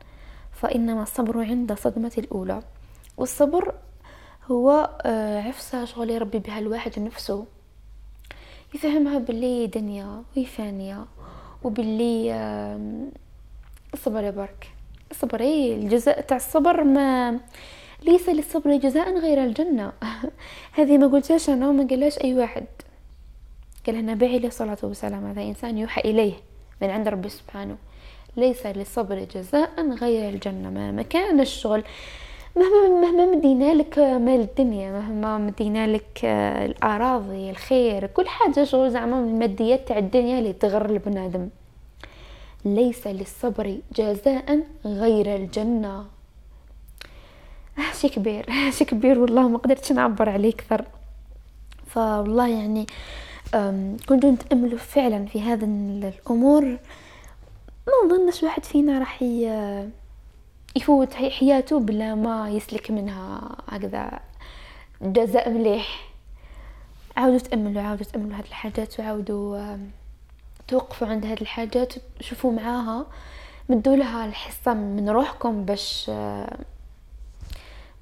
[0.51, 2.61] فإنما الصبر عند الصدمة الأولى.
[3.17, 3.73] والصبر
[4.51, 7.45] هو آه، عفسة شغل يربي بها الواحد نفسه.
[8.73, 11.05] يفهمها باللي دنيا وهي فانية
[11.63, 12.31] وباللي
[13.93, 14.71] الصبر يا برك.
[15.11, 17.39] صبري الجزاء تاع الصبر ما
[18.03, 19.91] ليس للصبر جزاء غير الجنة.
[20.77, 22.65] هذه ما قلتهاش أنا وما قالهاش أي واحد.
[23.85, 25.25] قالها النبي عليه الصلاة والسلام.
[25.25, 26.33] هذا إنسان يوحى إليه
[26.81, 27.77] من عند ربي سبحانه.
[28.37, 30.69] ليس للصبر جزاء غير الجنة.
[30.69, 31.83] ما كان الشغل
[32.59, 36.25] مهما مهما مدينا لك مال الدنيا مهما مدينا لك
[36.65, 41.49] الأراضي الخير كل حاجة شغل زعما من الماديات تاع الدنيا اللي تغر البنادم.
[42.65, 46.05] ليس للصبر جزاء غير الجنة.
[47.77, 48.45] آه، شي كبير
[48.77, 50.85] شي كبير والله ما قدرتش نعبر عليه أكثر.
[51.87, 52.85] فوالله يعني
[54.09, 56.65] كنت نتأملوا فعلا في هذا الأمور.
[57.87, 59.23] ما نظنش واحد فينا راح
[60.79, 64.19] يفوت حياته بلا ما يسلك منها هكذا.
[65.01, 66.09] جزاء مليح.
[67.17, 69.77] عاودوا تأملوا عاودوا تأملوا هاد الحاجات وعاودوا
[70.67, 73.05] توقفوا عند هاد الحاجات شوفوا معاها.
[73.69, 76.11] مدوا لها الحصة من روحكم باش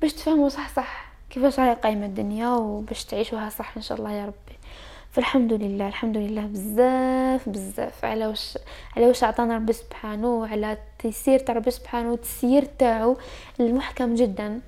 [0.01, 4.25] باش تفهموا صح صح كيفاش راهي قايمة الدنيا وباش تعيشوها صح إن شاء الله يا
[4.25, 4.46] ربي
[5.11, 8.05] فالحمد لله الحمد لله بزاف بزاف.
[8.05, 8.57] على واش
[8.97, 13.17] على واش عطانا ربي سبحانه وعلى التيسير تاع ربي سبحانه والتسيير تاعو
[13.59, 14.61] المحكم جدا.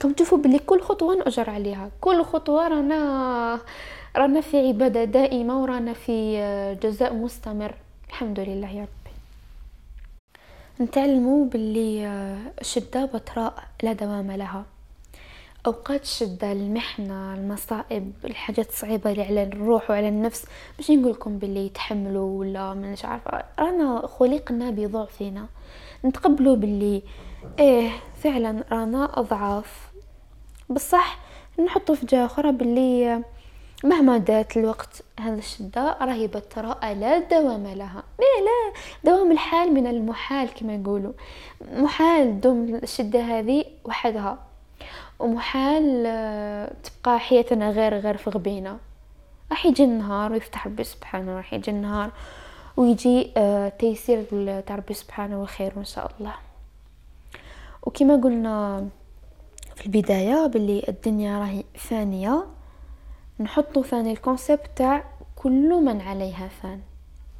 [0.00, 1.90] كم تشوفوا بلي كل خطوة نؤجر عليها.
[2.00, 3.60] كل خطوة رانا
[4.16, 6.16] رانا في عبادة دائمة ورانا في
[6.82, 7.74] جزاء مستمر.
[8.08, 9.14] الحمد لله يا ربي.
[10.80, 12.06] نتعلموا باللي
[12.60, 14.64] الشده بطراء لا دوام لها.
[15.66, 20.46] أوقات الشده المحنة المصائب الحاجات الصعيبة اللي على الروح وعلى النفس.
[20.78, 23.44] مش نقول لكم باللي يتحملوا ولا مش عارفة.
[23.58, 25.46] رانا خلقنا بضعفنا
[26.04, 27.02] نتقبلوا باللي
[27.58, 27.90] إيه
[28.22, 29.90] فعلا رانا أضعاف.
[30.68, 31.18] بصح
[31.64, 33.22] نحطوا في جهة أخرى باللي
[33.84, 38.02] مهما دات الوقت هذا الشدة راهي بطراء لا دوام لها.
[38.18, 38.72] لا لا
[39.04, 41.12] دوام الحال من المحال كما يقولوا.
[41.72, 44.51] محال دوم الشدة هذه وحدها.
[45.18, 48.78] ومحال آه، تبقى حياتنا غير غير في غبينة.
[49.50, 52.10] راح يجي النهار ويفتح ربي سبحانه راح يجي النهار
[52.76, 54.24] ويجي آه، تيسير
[54.60, 56.34] تاع ربي سبحانه وخير إن شاء الله.
[57.82, 58.88] وكما قلنا
[59.76, 62.44] في البداية باللي الدنيا راهي فانية
[63.40, 65.04] نحطو ثاني الكونسيبت تاع
[65.36, 66.80] كل من عليها فان.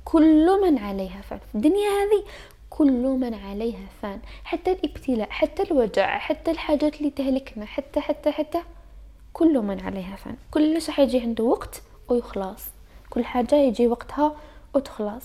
[0.05, 1.39] كل من عليها فان.
[1.55, 2.25] الدنيا هذه
[2.79, 4.21] كل من عليها فان.
[4.45, 8.63] حتى الإبتلاء حتى الوجع حتى الحاجات اللي تهلكنا حتى حتى حتى
[9.33, 10.37] كل من عليها فان.
[10.51, 12.65] كلش راح يجي عنده وقت ويخلص.
[13.11, 14.37] كل حاجة يجي وقتها
[14.75, 15.25] وتخلص.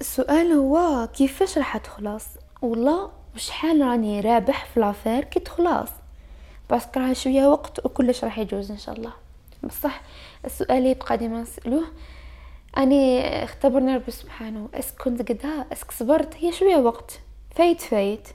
[0.00, 2.26] السؤال هو كيفاش راح تخلص؟
[2.62, 5.90] والله وشحال راني رابح في l'affaire كي تخلص.
[6.70, 9.12] parce que راه شوية وقت وكلش راح يجوز إن شاء الله.
[9.62, 10.00] بصح
[10.44, 11.84] السؤال يبقى ديما نسألوه
[12.78, 14.68] أني اختبرني ربي سبحانه.
[14.74, 16.34] est-ce que كنت قدها est-ce que صبرت.
[16.36, 17.20] هي شوية وقت.
[17.54, 18.28] فايت فايت.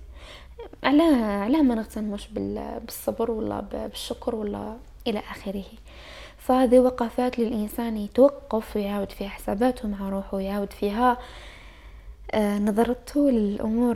[0.84, 4.77] على على ما نغتنموش بالصبر ولا بالشكر ولا
[5.08, 5.63] إلى آخره.
[6.38, 11.17] فهذه وقفات للإنسان يتوقف ويعاود فيها حساباته مع روحه ويعاود فيها
[12.32, 13.95] آه، نظرته للأمور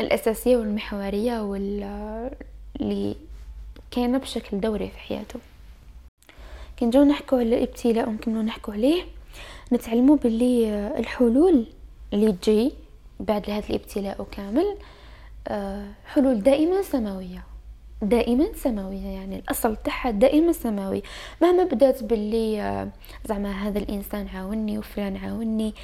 [0.00, 3.16] الأساسية والمحورية واللي
[3.90, 5.40] كاينة بشكل دوري في حياته.
[6.78, 9.02] كنجو نحكو على الابتلاء ونكملو نحكو عليه.
[9.72, 11.66] نتعلموا باللي الحلول
[12.12, 12.72] اللي تجي
[13.20, 14.76] بعد هذا الابتلاء كامل
[15.48, 17.44] آه، حلول دائما سماوية.
[18.02, 21.02] دائما سماوية يعني الأصل تاعها دائما سماوي.
[21.42, 22.88] مهما بدات باللي آه،
[23.24, 25.74] زعما هذا الإنسان عاوني وفلان عاوني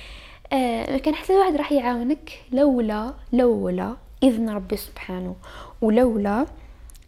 [0.53, 2.43] آه كان حتى واحد راح يعاونك.
[2.53, 5.37] لولا لولا إذن ربي سبحانه.
[5.83, 6.47] ولولا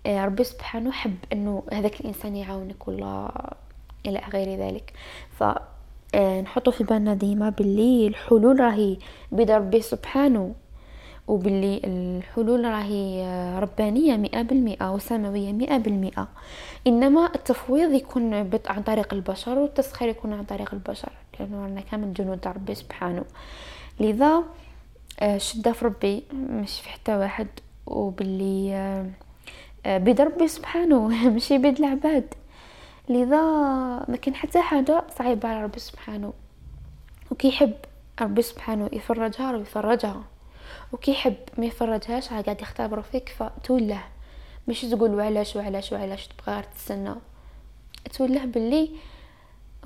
[0.07, 3.55] ربي سبحانه حب أنه هذاك الإنسان يعاونك ولا
[4.07, 4.93] إلى غير ذلك.
[5.39, 5.45] ف
[6.15, 8.97] نحطو في بالنا ديما باللي الحلول راهي
[9.33, 10.55] بيد ربي سبحانه
[11.29, 16.29] وباللي الحلول راهي آه، ربانية مئة بالمئة وسماوية مئة بالمئة.
[16.87, 18.35] إنما التفويض يكون
[18.67, 23.25] عن طريق البشر والتسخير يكون عن طريق البشر لأنه رانا كامل جنود ربي سبحانه.
[24.01, 24.43] لذا
[25.21, 27.47] آه، شدة في ربي مش في حتى واحد
[27.87, 29.05] وباللي
[29.87, 32.35] بيد ربي سبحانه ماشي بيد العباد.
[33.09, 33.43] لذا
[34.09, 36.33] ما كان حتى حاجة صعيبة على ربي سبحانه.
[37.31, 37.75] وكي يحب
[38.21, 40.23] ربي سبحانه يفرجها راه يفرجها.
[40.93, 44.01] وكي يحب ما يفرجهاش راه قاعد يختبر فيك فتوله
[44.69, 47.15] مش تقول وعلاش وعلاش وعلاش تبغى غير تستنى.
[48.13, 48.91] توله باللي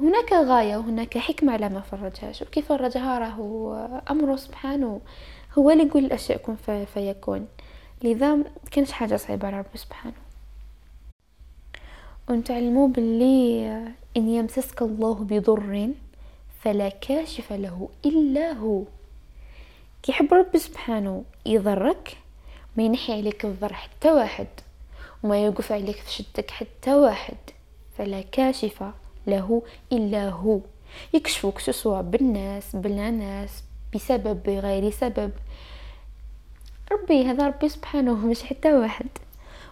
[0.01, 2.43] هناك غاية وهناك حكمة على ما فرجهاش.
[2.43, 3.75] وكي فرجها راهو
[4.11, 5.01] أمره سبحانه
[5.59, 6.57] هو اللي يقول الأشياء كن
[6.95, 7.47] فيكون.
[8.03, 8.39] لذا
[8.71, 10.28] كانش حاجة صعيبة على ربي سبحانه.
[12.29, 13.69] ونتعلموا باللي
[14.17, 15.91] إن يمسسك الله بضر
[16.61, 18.83] فلا كاشف له إلا هو.
[20.03, 22.17] كي يحب ربي سبحانه يضرك
[22.77, 24.47] ما ينحي عليك الضر حتى واحد
[25.23, 27.37] وما يوقف عليك في شدك حتى واحد
[27.99, 28.85] فلا كاشف
[29.27, 29.63] له
[29.93, 30.61] إلا هو.
[31.15, 33.63] يكشفوك سواء بالناس بلا ناس
[33.95, 35.31] بسبب بغير سبب.
[36.93, 39.09] ربي هذا ربي سبحانه مش حتى واحد.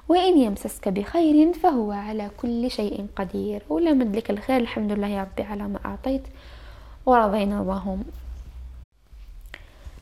[0.09, 3.63] وإن يمسسك بخير فهو على كل شيء قدير.
[3.69, 6.23] ولا مدلك الخير الحمد لله يا ربي على ما أعطيت
[7.07, 8.05] ورضينا اللهم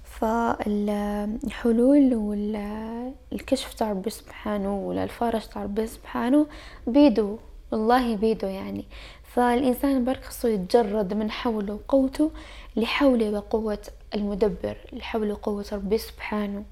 [0.04, 6.46] فالحلول والكشف تاع ربي سبحانه ولا الفرج تاع ربي سبحانه
[6.86, 7.38] بيدو.
[7.72, 8.84] والله بيدو يعني.
[9.24, 12.30] فالإنسان برك خصو يتجرد من حوله وقوته
[12.76, 13.78] لحول وقوة
[14.14, 16.64] المدبر لحول وقوة ربي سبحانه.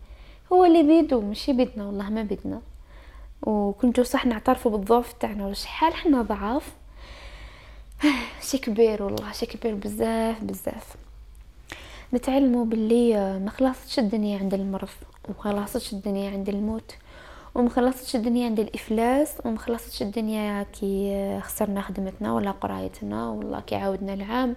[0.53, 2.61] هو اللي بيدو مش بيدنا والله ما بيدنا.
[3.43, 6.73] وكنتو صح نعترفوا بالضعف تاعنا وشحال حنا ضعاف؟
[8.51, 10.97] شي كبير والله شي كبير بزاف بزاف.
[12.15, 14.89] نتعلموا باللي ما خلصتش الدنيا عند المرض
[15.29, 16.95] وما خلصتش الدنيا عند الموت
[17.55, 23.75] وما خلصتش الدنيا عند الإفلاس وما خلصتش الدنيا كي خسرنا خدمتنا ولا قرايتنا ولا كي
[23.75, 24.57] عاودنا العام.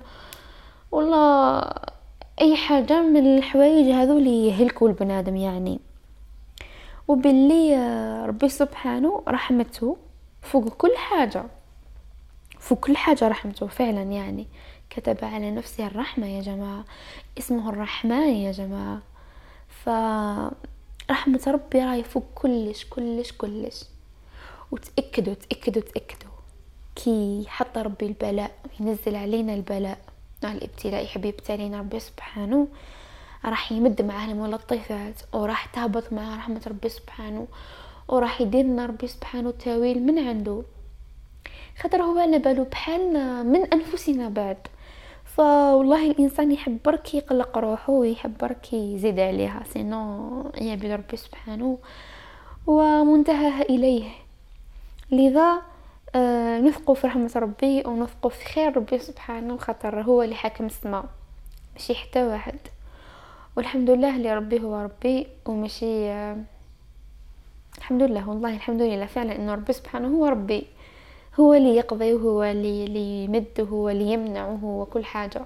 [0.91, 1.81] ولا
[2.41, 5.79] أي حاجة من الحوايج هذو اللي يهلكوا البنادم يعني.
[7.07, 7.75] وباللي
[8.25, 9.97] ربي سبحانه رحمته
[10.41, 11.43] فوق كل حاجة.
[12.59, 14.47] فوق كل حاجة رحمته فعلا يعني.
[14.89, 16.85] كتب على نفسه الرحمة يا جماعة.
[17.37, 19.01] اسمه الرحمن يا جماعة.
[19.67, 19.89] ف
[21.11, 23.83] رحمة ربي راهي فوق كلش كلش كلش.
[24.71, 26.31] وتأكدوا تأكدوا تأكدوا.
[26.95, 29.97] كي حط ربي البلاء ينزل علينا البلاء.
[30.43, 32.67] الابتلاء يحب يبتلينا ربي سبحانه.
[33.45, 37.47] راح يمد معاه الملطفات وراح تهبط معاه رحمة ربي سبحانه
[38.07, 40.63] وراح يديرنا ربي سبحانه تاويل من عنده.
[41.81, 44.57] خاطر هو على بالو بحالنا من أنفسنا بعد.
[45.25, 49.63] فوالله الإنسان يحب برك يقلق روحه ويحب برك يزيد عليها.
[49.73, 51.77] سينو يعبد ربي سبحانه
[52.67, 54.09] ومنتهاها إليه.
[55.11, 55.61] لذا
[56.15, 61.05] آه نثقوا في رحمة ربي ونثقوا في خير ربي سبحانه خاطر هو اللي حاكم السماء
[61.73, 62.57] ماشي حتى واحد.
[63.55, 66.37] والحمد لله اللي ربي هو ربي وماشي آه
[67.77, 70.67] الحمد لله والله الحمد لله فعلا إنه ربي سبحانه هو ربي.
[71.39, 75.45] هو اللي يقضي وهو اللي يمد وهو اللي يمنع وهو كل حاجة.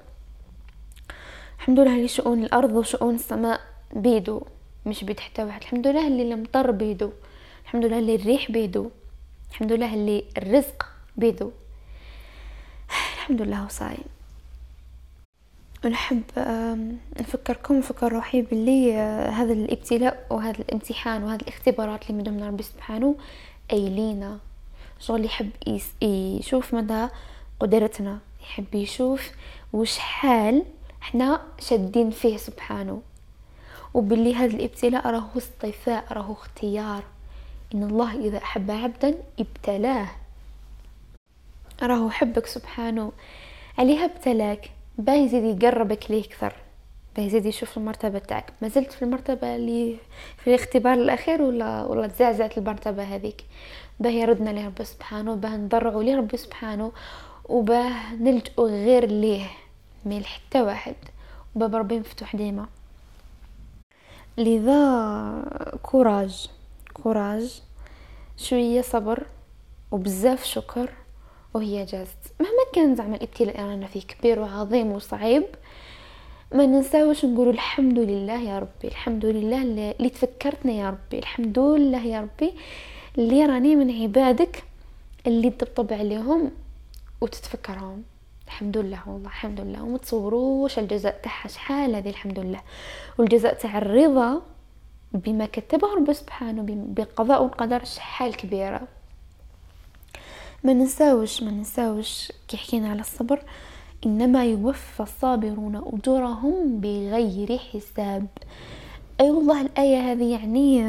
[1.59, 3.61] الحمد لله لشؤون الأرض وشؤون السماء
[3.93, 4.41] بيدو
[4.85, 5.61] مش بيد حتى واحد.
[5.61, 7.11] الحمد لله اللي المطر بيدو
[7.63, 8.89] الحمد لله اللي الريح بيدو
[9.51, 10.85] الحمد لله اللي الرزق
[11.17, 11.51] بيدو
[13.13, 13.97] الحمد لله وصاي
[15.85, 16.23] ونحب
[17.19, 23.15] نفكركم نفكر روحي باللي آه، هذا الابتلاء وهذا الامتحان وهذا الاختبارات اللي مدمنا ربي سبحانه
[23.71, 24.39] أي لينا.
[24.99, 25.49] شغل يحب
[26.01, 27.07] يشوف مدى
[27.59, 28.19] قدرتنا.
[28.41, 29.31] يحب يشوف
[29.73, 30.65] وش حال
[31.01, 33.01] إحنا شادين فيه سبحانه
[33.93, 37.03] وباللي هذا الابتلاء راهو أصطفاء راهو اختيار.
[37.75, 40.07] إن الله إذا أحب عبدا ابتلاه.
[41.83, 43.11] راهو حبك سبحانه
[43.77, 44.71] عليها ابتلاك.
[44.99, 46.53] باه يزيد يقربك ليه أكثر؟
[47.15, 49.97] باه يزيد يشوف المرتبة تاعك ما زلت في المرتبة اللي
[50.37, 53.45] في الاختبار الأخير ولا ولا تزعزعت المرتبة هذيك؟
[53.99, 56.91] باه يردنا لربي سبحانه باه نضرعوا ليه ربي سبحانه
[57.49, 59.45] وباه نلجؤوا غير ليه
[60.05, 60.95] ميل حتى واحد.
[61.55, 62.65] وباب ربي مفتوح ديما.
[64.37, 66.49] لذا كوراج.
[66.93, 67.61] كوراج.
[68.37, 69.23] شوية صبر
[69.91, 70.89] وبزاف شكر.
[71.53, 75.43] وهي جازت مهما كان زعما الابتلاء اللي رانا فيه كبير وعظيم وصعيب
[76.51, 82.05] ما ننساوش نقولوا الحمد لله يا ربي الحمد لله اللي تفكرتنا يا ربي الحمد لله
[82.05, 82.53] يا ربي
[83.17, 84.63] اللي راني من عبادك
[85.27, 86.51] اللي تطبطب عليهم
[87.21, 88.03] وتتفكرهم.
[88.47, 89.83] الحمد لله والله الحمد لله.
[89.83, 92.61] وما تصوروش الجزاء تاعها شحال هذه الحمد لله.
[93.17, 94.41] والجزاء تاع الرضا
[95.13, 98.81] بما كتبه رب سبحانه بالقضاء والقدر شحال كبيرة.
[100.63, 103.43] ما ننساوش ما ننساوش كي حكينا على الصبر
[104.05, 108.27] إنما يوفى الصابرون أجورهم بغير حساب.
[109.19, 110.85] أي أيوة والله الآية هذه يعني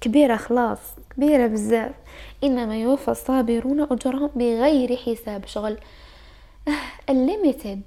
[0.00, 0.78] كبيرة خلاص
[1.16, 1.94] كبيرة بزاف.
[2.44, 5.46] إنما يوفى الصابرون أجرهم بغير حساب.
[5.46, 5.78] شغل
[7.10, 7.82] الليميتد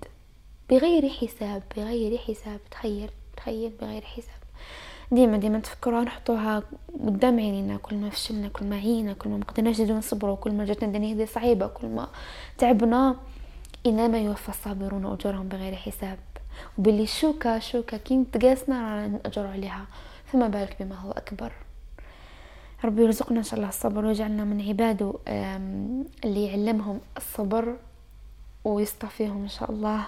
[0.70, 2.60] بغير حساب بغير حساب.
[2.72, 4.38] تخيل تخيل بغير حساب.
[5.12, 6.64] ديما ديما نتفكروها نحطوها
[7.06, 10.66] قدام عينينا كل ما فشلنا كل ما عينا كل ما مقدرناش نزيدو نصبروا كل ما
[10.66, 12.08] جاتنا الدنيا هذه صعيبة كل ما
[12.58, 13.16] تعبنا
[13.86, 16.18] إنما يوفى الصابرون أجورهم بغير حساب.
[16.78, 19.86] وباللي شوكة شوكة كي تقاسنا رانا نأجر عليها.
[20.26, 21.52] فما بالك بما هو أكبر.
[22.86, 25.14] ربي يرزقنا إن شاء الله الصبر ويجعلنا من عباده
[26.26, 27.76] اللي يعلمهم الصبر
[28.64, 30.08] ويصطفيهم إن شاء الله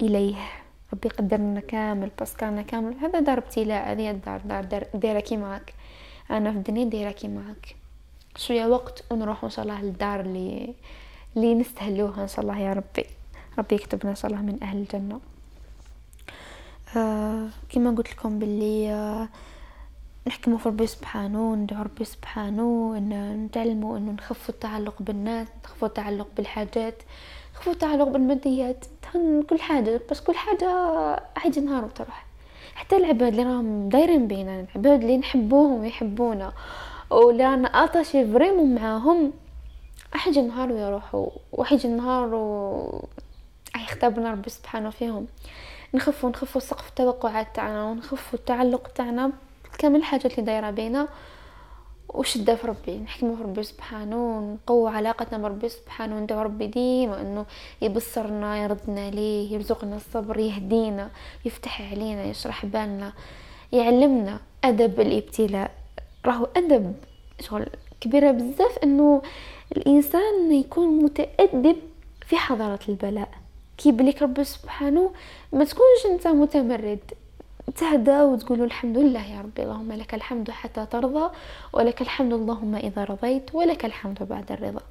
[0.00, 0.36] إليه.
[0.92, 2.94] ربي يقدرنا كامل باسكالنا كامل.
[2.94, 5.74] هذا دار ابتلاء هذه دار, دار دايرة كي معك
[6.30, 7.76] أنا في الدنيا دايرة كي معك
[8.36, 10.74] شوية وقت ونروح إن شاء الله للدار اللي
[11.36, 13.06] اللي نستهلوها إن شاء الله يا ربي.
[13.58, 15.20] ربي يكتبنا إن شاء الله من أهل الجنة.
[16.96, 19.28] آه كما قلت لكم باللي آه
[20.26, 26.28] نحكموا في ربي سبحانه وندعو ربي سبحانه ان نتعلموا إنه نخفوا التعلق بالناس نخفوا التعلق
[26.36, 27.02] بالحاجات.
[27.56, 28.84] نخفوا التعلق بالماديات
[29.50, 30.68] كل حاجة بس كل حاجة
[31.36, 32.26] عيد نهار وتروح.
[32.74, 36.52] حتى العباد اللي راهم دايرين بينا العباد اللي نحبوهم ويحبونا
[37.10, 39.32] واللي رانا اطاشي فريمون معاهم
[40.14, 43.04] احيجي نهار ويروحوا وحيجي النهار و
[43.76, 45.26] يختبرنا ربي سبحانه فيهم.
[45.94, 49.32] نخفوا نخفوا سقف التوقعات تاعنا ونخفوا التعلق تاعنا
[49.78, 51.08] كامل الحاجات اللي دايرة بينا.
[52.14, 57.46] وشدة في ربي نحكمه في ربي سبحانه ونقوى علاقتنا بربي سبحانه وندعو ربي ديما إنه
[57.82, 61.10] يبصرنا يردنا ليه يرزقنا الصبر يهدينا
[61.44, 63.12] يفتح علينا يشرح بالنا
[63.72, 65.70] يعلمنا أدب الإبتلاء.
[66.26, 66.94] راهو أدب
[67.40, 67.66] شغل
[68.00, 69.22] كبيرة بزاف إنه
[69.76, 71.76] الإنسان يكون متأدب
[72.26, 73.28] في حضرة البلاء.
[73.78, 75.10] كي بليك ربي سبحانه
[75.52, 77.00] ما تكونش انت متمرد.
[77.74, 81.30] تهدى وتقول الحمد لله يا ربي اللهم لك الحمد حتى ترضى
[81.72, 84.82] ولك الحمد اللهم إذا رضيت ولك الحمد بعد الرضا.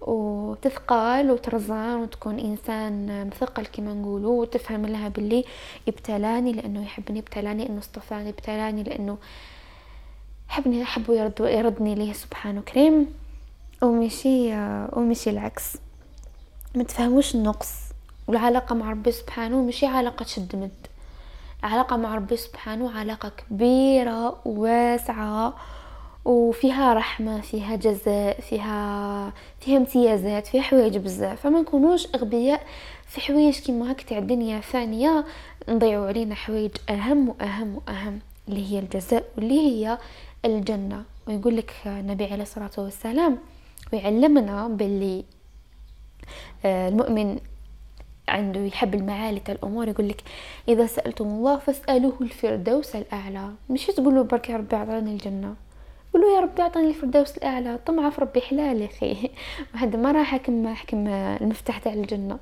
[0.00, 5.44] وتثقل وترزان وتكون إنسان مثقل كما نقولوا وتفهم لها باللي
[5.88, 9.18] ابتلاني لأنه يحبني ابتلاني إنه اصطفاني ابتلاني لأنه
[10.48, 13.06] حبني حبه يرد يردني ليه سبحانه كريم
[13.82, 14.54] ومشي
[14.92, 15.76] ومشي العكس.
[16.74, 17.72] ما تفهموش النقص.
[18.28, 20.86] والعلاقة مع ربي سبحانه مشي علاقة شد مد.
[21.66, 25.54] العلاقة مع ربي سبحانه علاقة كبيرة وواسعة
[26.24, 31.40] وفيها رحمة فيها جزاء فيها فيها امتيازات فيها حوايج بزاف.
[31.40, 32.66] فما نكونوش أغبياء
[33.08, 35.24] في حوايج كيما هاك تاع الدنيا ثانية
[35.68, 39.98] نضيعوا علينا حوايج أهم وأهم وأهم اللي هي الجزاء واللي هي
[40.44, 41.04] الجنة.
[41.26, 43.38] ويقول لك النبي عليه الصلاة والسلام
[43.92, 45.24] ويعلمنا باللي
[46.64, 47.38] آه، المؤمن
[48.28, 50.22] عنده يحب المعالي تاع الأمور يقول لك
[50.68, 53.50] إذا سألتم الله فاسألوه الفردوس الأعلى.
[53.70, 55.54] مش تقولوا برك يا ربي أعطاني الجنة؟
[56.14, 59.30] قولوا يا ربي أعطاني الفردوس الأعلى طمع في ربي حلال يا أخي.
[59.74, 62.38] وهذا ما راح حكم حكم المفتاح تاع الجنة.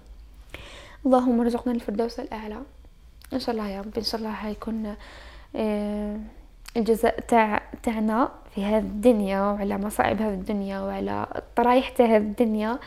[1.06, 2.58] اللهم ارزقنا الفردوس الأعلى.
[3.32, 4.94] إن شاء الله يا ربي إن شاء الله حيكون
[5.56, 6.20] آه،
[6.76, 12.78] الجزاء تاع تاعنا في هذه الدنيا وعلى مصائب هذه الدنيا وعلى الطرايح تاع هذه الدنيا.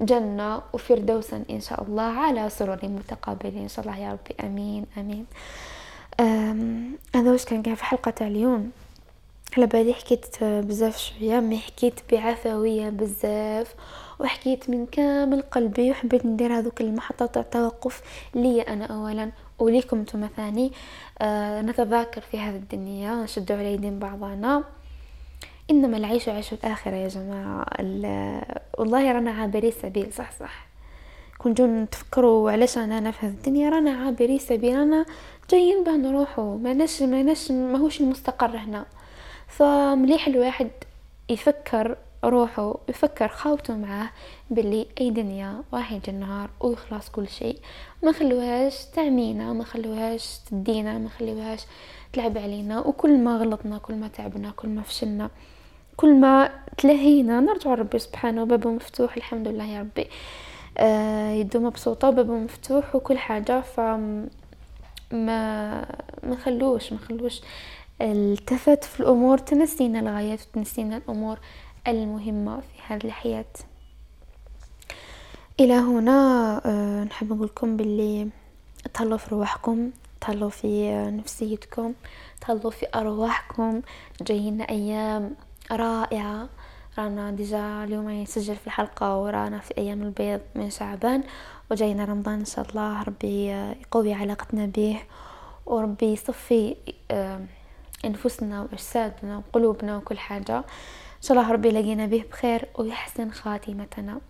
[0.00, 3.62] جنة وفردوسا إن شاء الله على سرور متقابلين.
[3.62, 4.34] إن شاء الله يا ربي.
[4.46, 5.26] أمين أمين.
[7.14, 8.70] هذا واش كان في حلقة تاع اليوم.
[9.56, 13.74] على بالي حكيت بزاف شوية مي حكيت بعفوية بزاف
[14.20, 18.02] وحكيت من كامل قلبي وحبيت ندير هذوك المحطة تاع التوقف
[18.34, 20.72] لي أنا اولا وليكم نتوما ثاني.
[21.18, 24.64] آه نتذاكر في هذه الدنيا نشدوا على يدين بعضنا.
[25.70, 27.66] إنما العيش عيش الاخره يا جماعة.
[28.78, 30.66] والله رانا عابري سبيل صح صح.
[31.38, 34.78] كنتو نتفكروا علاش أنا في هذه الدنيا؟ رانا عابري سبيل.
[34.78, 35.06] رانا
[35.50, 38.86] جايين باه نروحوا ماناش ماناش ماهوش المستقر هنا.
[39.48, 40.70] فمليح الواحد
[41.28, 44.10] يفكر روحه يفكر خاوته معاه
[44.50, 47.58] باللي أي دنيا واحد النهار ويخلص كل شيء.
[48.02, 51.60] ما خلوهاش تعمينا ما خلوهاش تدينا ما خلوهاش
[52.12, 52.80] تلعب علينا.
[52.80, 55.30] وكل ما غلطنا كل ما تعبنا كل ما فشلنا.
[56.00, 60.06] كل ما تلهينا نرجع ربي سبحانه بابه مفتوح الحمد لله يا ربي.
[60.78, 64.26] آه يدو مبسوطة وبابه مفتوح وكل حاجة ف ما
[66.22, 67.40] ما خلوش ما خلوش
[68.00, 71.38] التفت في الأمور تنسينا الغايات وتنسينا الأمور
[71.88, 73.44] المهمة في هذه الحياة.
[75.60, 78.28] إلى هنا أه نحب نقولكم باللي
[78.94, 81.92] تهلاو في رواحكم تهلاو في نفسيتكم
[82.40, 83.80] تهلاو في أرواحكم.
[84.22, 85.34] جايين أيام
[85.72, 86.48] رائعة.
[86.98, 91.22] رانا ديجا اليوم يسجل في الحلقة ورانا في أيام البيض من شعبان.
[91.70, 95.00] وجاينا رمضان إن شاء الله ربي يقوي علاقتنا به
[95.66, 96.76] وربي يصفي
[97.10, 97.40] آه،
[98.04, 100.56] أنفسنا وأجسادنا وقلوبنا وكل حاجة.
[100.58, 104.20] إن شاء الله ربي يلاقينا به بخير ويحسن خاتمتنا.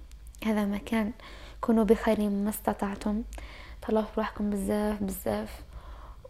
[0.44, 1.12] هذا ما كان.
[1.60, 3.22] كونوا بخير ما استطعتم.
[3.82, 5.62] تهلاو في روحكم بزاف بزاف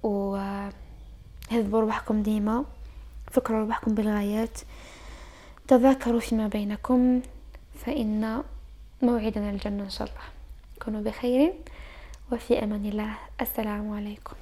[0.03, 0.37] و
[1.51, 2.65] هذبوا روحكم ديما.
[3.31, 4.61] فكروا روحكم بالغايات.
[5.71, 7.21] تذاكروا فيما بينكم
[7.85, 8.43] فإن
[9.03, 10.21] موعدنا الجنة إن شاء الله.
[10.83, 11.53] كونوا بخير
[12.33, 13.15] وفي أمان الله.
[13.41, 14.37] السلام عليكم.